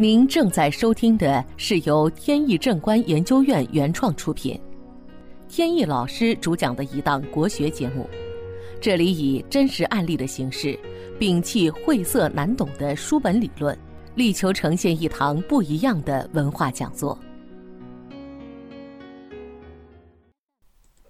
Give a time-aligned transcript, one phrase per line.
[0.00, 4.58] 您正在收听的是由天意正观研究院原创出品，
[5.46, 8.08] 天意老师主讲的一档国学节目。
[8.80, 10.74] 这里以真实案例的形式，
[11.18, 13.78] 摒弃晦涩难懂的书本理论，
[14.14, 17.18] 力求呈现一堂不一样的文化讲座。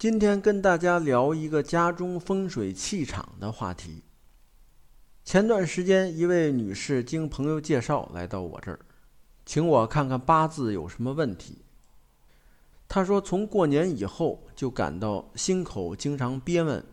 [0.00, 4.02] 今天跟大家聊一个家中风水气场的话题。
[5.22, 8.80] 前段时间，一位女士经朋友介绍来到我这儿，
[9.44, 11.58] 请我看看八字有什么问题。
[12.88, 16.84] 他说，从过年以后就感到心口经常憋闷，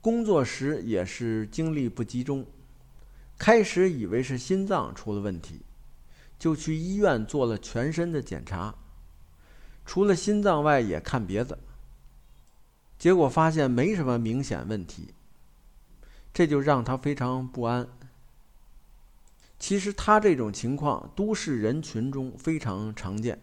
[0.00, 2.44] 工作时也是精力不集中。
[3.38, 5.62] 开始以为是心脏出了问题，
[6.38, 8.74] 就去医院做了全身的检查，
[9.86, 11.58] 除了心脏外也看别的，
[12.98, 15.14] 结果发现没什么明显问题。
[16.34, 17.88] 这就让他非常不安。
[19.58, 23.40] 其实他这种情况，都市人群中非常常见，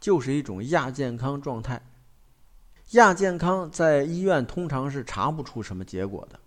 [0.00, 1.82] 就是一种亚健康状态。
[2.92, 6.38] 亚健康在医院通常是查不出什么结果的。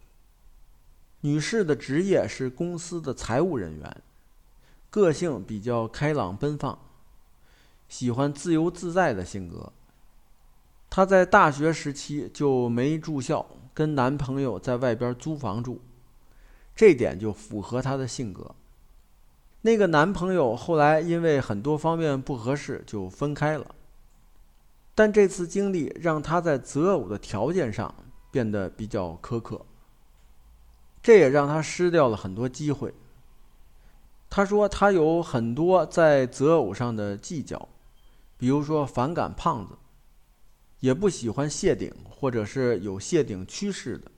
[1.22, 4.02] 女士的职业是公司的财务人员，
[4.90, 6.78] 个性比较开朗奔放，
[7.90, 9.74] 喜欢自由自在的性格。
[10.90, 13.46] 她在大学时期就没住校。
[13.74, 15.82] 跟男朋友在外边租房住，
[16.74, 18.56] 这点就符合她的性格。
[19.66, 23.74] 那个男朋友后来因为很多方面不合适就分开了，
[24.94, 27.92] 但这次经历让她在择偶的条件上
[28.30, 29.66] 变得比较苛刻，
[31.02, 32.94] 这也让她失掉了很多机会。
[34.30, 37.68] 她说她有很多在择偶上的计较，
[38.38, 39.76] 比如说反感胖子。
[40.82, 44.12] 也不喜欢谢顶，或者是有谢顶趋势的，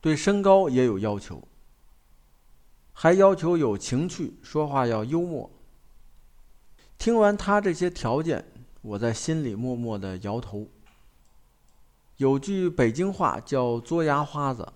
[0.00, 1.46] 对身高也有要求，
[2.98, 5.50] 还要求有情趣，说话要幽默。
[6.96, 8.42] 听完他这些条件，
[8.80, 10.66] 我在心里默默的摇头。
[12.16, 14.66] 有句北京话叫“作牙花子”，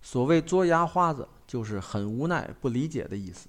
[0.00, 3.48] 所谓“作牙花子”，就是很无奈、不理解的意思。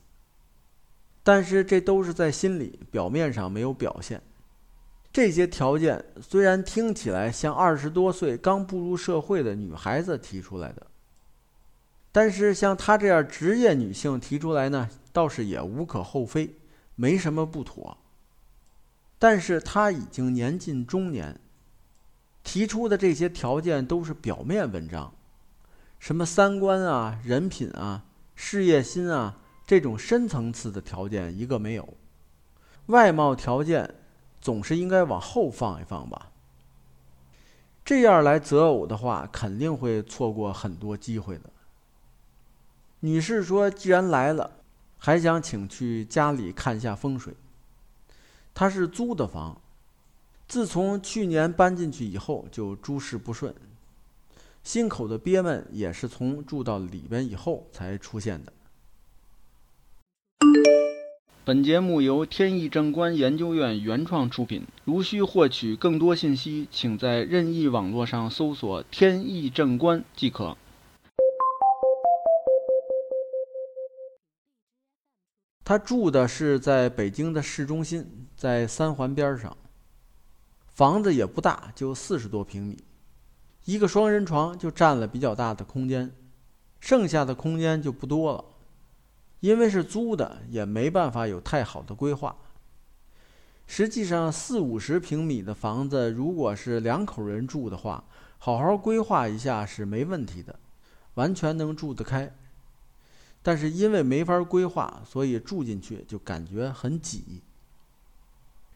[1.24, 4.22] 但是这都是在心里，表面上没有表现。
[5.14, 10.86] 这些条件虽然听起来像二十多岁刚步入社会的女孩子提出来的，
[12.18, 16.56] 但是像她这样职业女性提出来呢，倒是也无可厚非，
[16.96, 17.96] 没什么不妥。
[19.20, 21.40] 但是她已经年近中年，
[22.44, 25.14] 提出的这些条件都是表面文章，
[26.00, 31.88] 什么三观啊、人品啊、事业心啊，这种深层次的条件一个没有，
[32.88, 33.94] 外貌条件。
[34.40, 36.32] 总是应该往后放一放吧。
[37.86, 41.50] 这样来择偶的话，肯定会错过很多机会的。
[43.02, 44.52] 女士说：“既然来了，
[44.98, 47.34] 还想请去家里看一下风水。”
[48.56, 49.62] 她是租的房，
[50.48, 53.54] 自从去年搬进去以后，就诸事不顺，
[54.64, 58.52] 心口的憋闷也是从住到里边以后才出现的。
[61.46, 64.66] 本节目由天意正观研究院原创出品。
[64.84, 70.58] 如需获取更多信息，请在任意网络上搜索“天意正观”即可。
[75.68, 79.58] 他住的是在北京的市中心，在三环边上。
[80.72, 82.82] 房子也不大，就四十多平米，
[83.66, 86.10] 一个双人床就占了比较大的空间，
[86.80, 88.46] 剩下的空间就不多了。
[89.42, 92.34] 因为是租的，也没办法有太好的规划。
[93.66, 98.06] 实际上，四五十平米的房子，如果是两口人住的话，
[98.38, 100.58] 好好规划一下是没问题的，
[101.16, 102.34] 完全能住得开。
[103.48, 107.42] 但是因为没法规划，所以住进去就感觉很挤，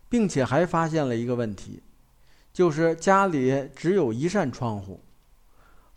[0.08, 1.84] 并且还发现了一个问题，
[2.54, 5.02] 就是家里只有一扇窗户，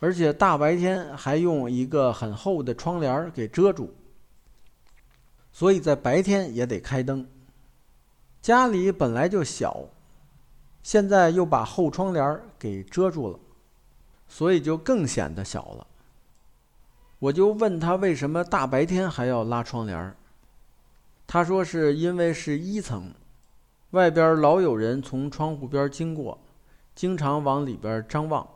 [0.00, 3.94] 而且大白天还用一个很厚的窗帘给遮住。
[5.52, 7.24] 所以在白天也得开灯。
[8.42, 9.84] 家里本来就小，
[10.82, 13.38] 现在又把后窗帘给遮住了，
[14.26, 15.86] 所以就更显得小了。
[17.24, 20.14] 我就问他为什么大白天还要拉窗帘
[21.26, 23.14] 他说是因为是一层，
[23.92, 26.38] 外边老有人从窗户边经过，
[26.94, 28.46] 经常往里边张望。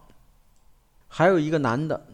[1.09, 2.07] 还有一个男的，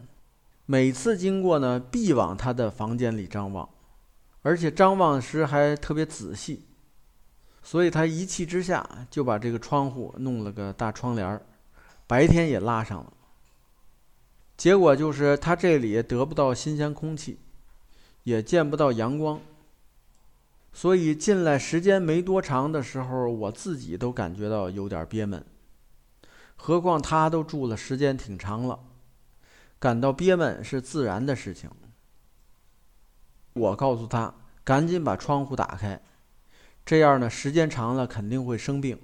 [0.65, 3.67] 每次经过呢，必往他的房间里张望。
[4.41, 6.63] 而且张望时还特别仔细，
[7.61, 11.41] 所以他一气之下就把这个窗户弄了个大窗帘儿，
[12.07, 13.11] 白天也拉上了。
[14.57, 17.37] 结果就是他这里得不到新鲜空气，
[18.23, 19.41] 也见不到阳光，
[20.71, 25.43] 所以进来时间没多长的时候，我自己都感觉到有点憋闷。
[26.55, 28.79] 何况他都住了时间挺长了，
[29.77, 31.69] 感到憋闷是自然的事情。
[33.53, 36.01] 我告诉他，赶紧把窗户打开，
[36.85, 38.97] 这样呢，时间长了肯定会生病。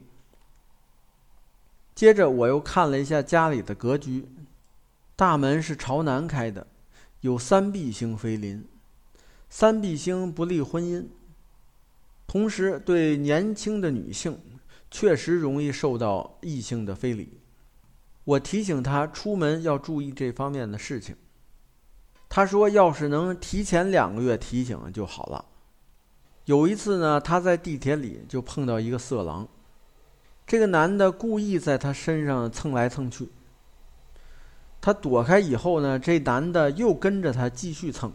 [1.94, 4.28] 接着我又看了一下家里的格局，
[5.22, 6.66] 大门是朝南开的，
[7.20, 8.68] 有三碧星飞临，
[9.52, 11.06] 三碧星不利婚姻，
[12.26, 14.36] 同时对年轻的女性
[14.90, 17.38] 确实容易受到异性的非礼。
[18.24, 21.16] 我提醒他出门要注意这方面的事情。
[22.28, 25.46] 他说：“要是能提前两个月提醒就好了。”
[26.46, 29.48] 有一次呢，他在地铁里就碰到一个色狼，
[30.48, 33.30] 这个男的故意在他身上蹭来蹭去。
[34.82, 38.12] 他躲开以后呢，这男的又跟着他继续蹭。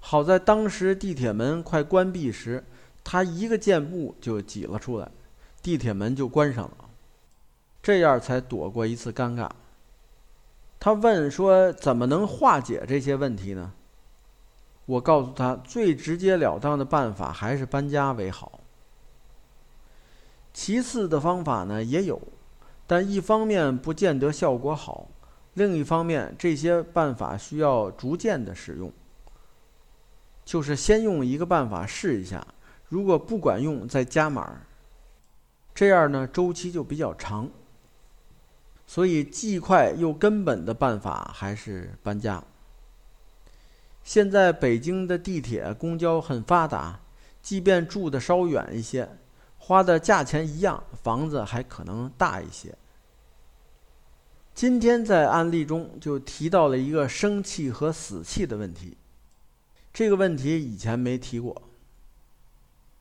[0.00, 2.64] 好在当时地铁门快关闭时，
[3.04, 5.08] 他一个箭步就挤了出来，
[5.62, 6.76] 地铁门就关上了。
[7.82, 9.50] 这样才躲过一次尴尬。
[10.80, 13.72] 他问说：“怎么能化解这些问题呢？”
[14.86, 18.60] 我告诉他，最直截了当的办法还是搬家为好。
[20.52, 22.20] 其次的方法呢也有，
[22.86, 25.06] 但一方面不见得效果好，
[25.54, 28.92] 另一方面这些办法需要逐渐的使用。
[30.44, 32.46] 就是先用一个办法试一下，
[32.88, 34.62] 如果不管用再加码。
[35.74, 37.48] 这样呢周期就比较长。
[38.86, 42.42] 所以，既快又根本的办法还是搬家。
[44.04, 47.00] 现在北京的地铁、公交很发达，
[47.40, 49.08] 即便住的稍远一些，
[49.56, 52.76] 花的价钱一样，房子还可能大一些。
[54.54, 58.96] 今天在案例中就提到了一个生气和死气的问题，
[59.92, 61.62] 这个问题以前没提过。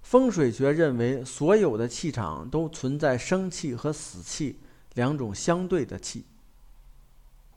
[0.02, 4.60] 风水学认为，所有的气场都存在生气和死气。
[4.96, 6.26] 两种相对的气，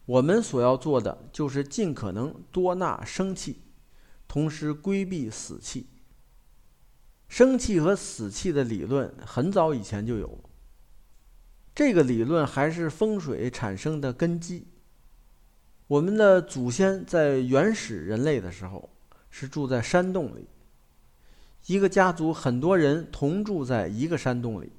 [0.06, 3.62] 我们所要做的就是尽可能多纳生气，
[4.28, 5.88] 同时规避死气。
[7.26, 10.38] 生气和死气的理论很早以前就有，
[11.74, 14.66] 这个理论还是风水产生的根基。
[15.88, 18.88] 我们的祖先在原始人类的时候
[19.28, 20.46] 是住在山洞里，
[21.66, 24.72] 一个家族很多人同住在一个山洞里。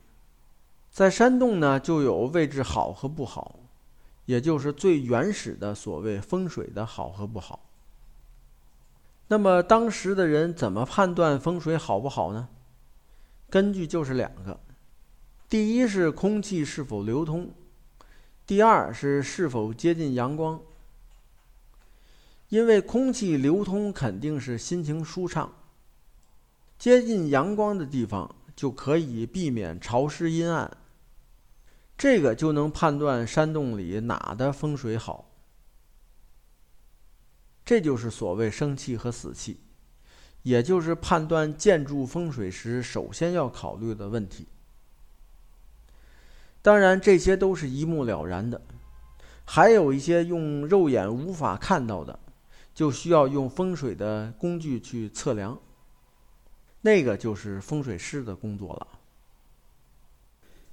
[0.90, 3.60] 在山洞呢，就有位置好和不好，
[4.26, 7.70] 也就是最原始的所谓风水的好和不好。
[9.28, 12.48] 那么当时的人怎么判断风水好不好呢？
[13.50, 14.58] 根据就是两个：
[15.48, 17.54] 第一是空气是否流通，
[18.48, 20.60] 第二是是否接近阳光。
[22.50, 25.54] 因为空气流通肯定是心情舒畅，
[26.78, 30.78] 接近阳光的地方就可以避免潮湿阴暗。
[31.98, 35.30] 这个就能判断山洞里哪的风水好，
[37.64, 39.60] 这就是所谓生气和死气，
[40.44, 44.46] 也就是判断建筑风水时首先要考虑的问题。
[46.66, 48.60] 当然，这些都是一目了然的，
[49.46, 52.18] 还有一些用肉眼无法看到的，
[52.74, 55.60] 就需要用风水的工具去测量，
[56.82, 58.88] 那个就是风水师的工作了。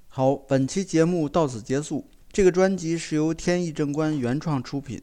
[0.07, 2.09] 好，本期节目到此结束。
[2.31, 4.99] 这个专辑是由天意正观原创出品，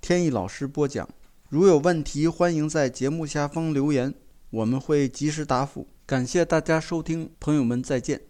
[0.00, 1.06] 天意老师播讲。
[1.50, 4.14] 如有问题，欢迎在节目下方留言，
[4.48, 5.86] 我们会及时答复。
[6.06, 8.29] 感谢大家收听，朋友们再见。